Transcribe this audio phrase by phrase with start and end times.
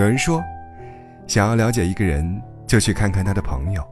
[0.00, 0.42] 有人说，
[1.26, 3.86] 想要了解一个人，就去看看他的朋友。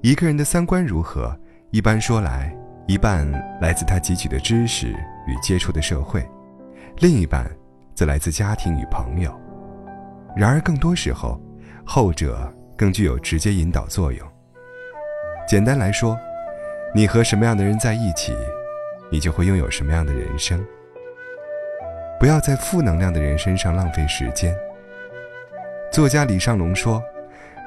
[0.00, 1.38] 一个人的三观如何，
[1.70, 2.50] 一般说来，
[2.86, 3.30] 一半
[3.60, 4.88] 来自他汲取的知识
[5.26, 6.26] 与接触的社会，
[7.00, 7.46] 另一半
[7.94, 9.38] 则来自家庭与朋友。
[10.34, 11.38] 然而，更多时候，
[11.84, 14.26] 后者更具有直接引导作用。
[15.46, 16.18] 简单来说，
[16.94, 18.34] 你和什么样的人在一起，
[19.10, 20.58] 你就会拥有什么样的人生。
[22.18, 24.56] 不要在负能量的人身上浪费时间。
[25.92, 27.02] 作家李尚龙说：“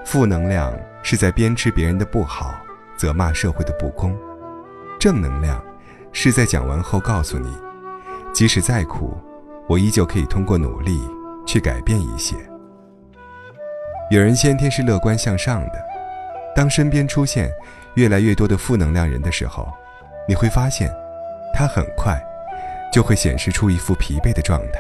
[0.03, 2.55] 负能量是在鞭笞别人的不好，
[2.97, 4.13] 责骂社会的不公；
[4.99, 5.63] 正能量
[6.11, 7.55] 是在讲完后告诉你，
[8.33, 9.15] 即使再苦，
[9.69, 11.07] 我依旧可以通过努力
[11.45, 12.35] 去改变一些。”
[14.09, 15.73] 有人先天是乐观向上的，
[16.55, 17.51] 当身边出现
[17.93, 19.71] 越来越多的负能量人的时候，
[20.27, 20.91] 你会发现，
[21.53, 22.19] 他很快。
[22.93, 24.79] 就会显示出一副疲惫的状态，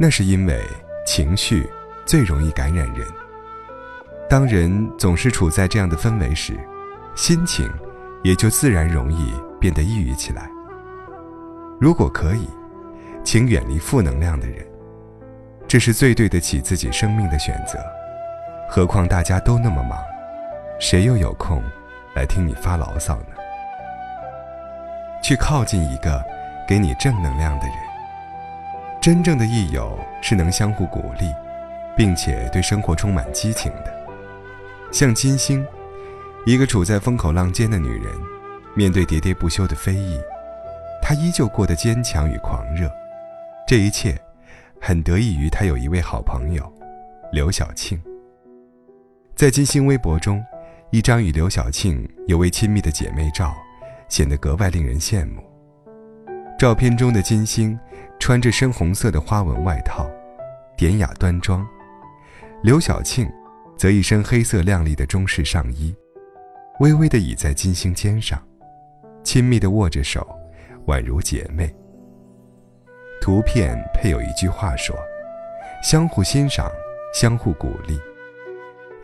[0.00, 0.60] 那是因为
[1.06, 1.70] 情绪
[2.04, 3.06] 最容易感染人。
[4.28, 6.58] 当人总是处在这样的氛围时，
[7.14, 7.70] 心情
[8.22, 10.50] 也就自然容易变得抑郁起来。
[11.80, 12.48] 如果可以，
[13.22, 14.66] 请远离负能量的人，
[15.66, 17.78] 这是最对得起自己生命的选择。
[18.70, 19.98] 何况大家都那么忙，
[20.80, 21.62] 谁又有空
[22.14, 23.26] 来听你发牢骚呢？
[25.22, 26.22] 去靠近一个。
[26.66, 27.76] 给你正能量的人，
[28.98, 31.30] 真正的益友是能相互鼓励，
[31.96, 33.94] 并且对生活充满激情的。
[34.90, 35.66] 像金星，
[36.46, 38.12] 一个处在风口浪尖的女人，
[38.74, 40.20] 面对喋喋不休的非议，
[41.02, 42.90] 她依旧过得坚强与狂热。
[43.66, 44.16] 这一切，
[44.80, 46.72] 很得益于她有一位好朋友，
[47.32, 48.00] 刘晓庆。
[49.34, 50.44] 在金星微博中，
[50.90, 53.52] 一张与刘晓庆尤为亲密的姐妹照，
[54.08, 55.42] 显得格外令人羡慕。
[56.56, 57.76] 照片中的金星，
[58.20, 60.08] 穿着深红色的花纹外套，
[60.76, 61.66] 典雅端庄；
[62.64, 63.30] 刘晓庆，
[63.76, 65.94] 则一身黑色亮丽的中式上衣，
[66.80, 68.42] 微微地倚在金星肩上，
[69.22, 70.26] 亲密地握着手，
[70.86, 71.70] 宛如姐妹。
[73.20, 74.96] 图片配有一句话说
[75.84, 76.72] ：“相互欣赏，
[77.12, 78.00] 相互鼓励。”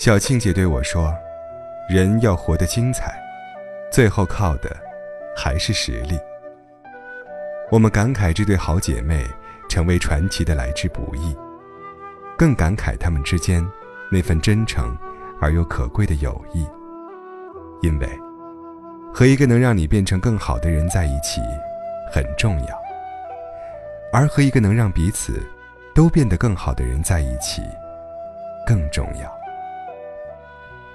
[0.00, 1.14] 小庆姐对我说
[1.86, 3.14] ：“人要活得精彩，
[3.92, 4.74] 最后靠的
[5.36, 6.18] 还是实力。”
[7.70, 9.22] 我们感慨这对好姐妹
[9.68, 11.36] 成为传奇的来之不易，
[12.40, 13.62] 更感慨他们之间
[14.10, 14.96] 那份真诚
[15.42, 16.66] 而又可贵的友谊。
[17.82, 18.08] 因为
[19.12, 21.42] 和一个能让你变成更好的人在一起
[22.10, 22.82] 很重要，
[24.10, 25.46] 而和一个能让彼此
[25.94, 27.60] 都变得更好的人在一起
[28.66, 29.30] 更重要。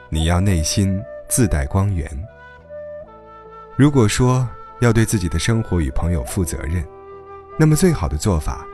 [0.10, 2.10] 你要内心自带光源。
[3.76, 4.50] 如果说。
[4.80, 6.86] 要对自己的生活与朋友负责任，
[7.58, 8.66] 那么最好的做法，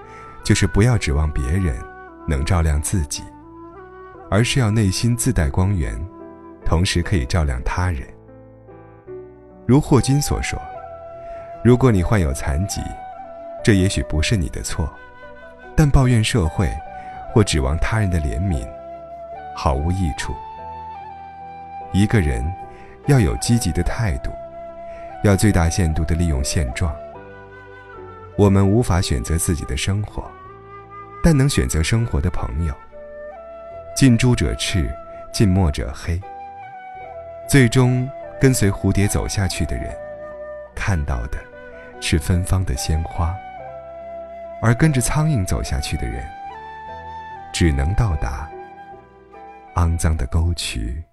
[0.43, 1.75] 就是不要指望别人
[2.27, 3.23] 能照亮自己，
[4.29, 5.93] 而是要内心自带光源，
[6.65, 8.07] 同时可以照亮他人。
[9.65, 10.59] 如霍金所说
[11.63, 12.81] ：“如果你患有残疾，
[13.63, 14.89] 这也许不是你的错，
[15.75, 16.69] 但抱怨社会
[17.33, 18.67] 或指望他人的怜悯，
[19.55, 20.33] 毫无益处。
[21.91, 22.43] 一个人
[23.07, 24.31] 要有积极的态度。”
[25.23, 26.91] 要最大限度地利用现状。
[28.35, 30.23] 我们无法选择自己的生活，
[31.23, 32.73] 但能选择生活的朋友。
[33.95, 34.89] 近朱者赤，
[35.31, 36.19] 近墨者黑。
[37.47, 38.09] 最终
[38.39, 39.93] 跟随蝴蝶走下去的人，
[40.73, 41.37] 看到的
[41.99, 43.33] 是芬芳的鲜花；
[44.61, 46.25] 而跟着苍蝇走下去的人，
[47.53, 48.49] 只能到达
[49.75, 51.03] 肮脏的沟渠。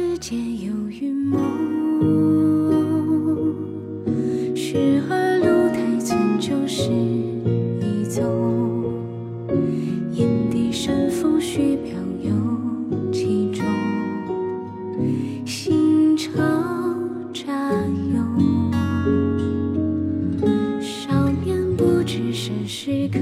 [0.00, 1.38] 世间有云梦，
[4.56, 8.24] 时而路太寸就是一踪。
[10.14, 11.92] 眼底山风絮飘
[12.22, 12.32] 有
[13.12, 13.62] 几种，
[15.44, 16.30] 心潮
[17.34, 17.52] 乍
[18.14, 18.72] 涌。
[20.80, 23.18] 少年不知身是客，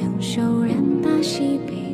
[0.00, 1.87] 两手染大西北。